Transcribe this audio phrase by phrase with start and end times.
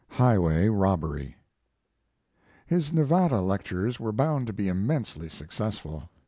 [0.09, 1.35] HIGHWAY ROBBERY
[2.65, 6.09] His Nevada, lectures were bound to be immensely successful.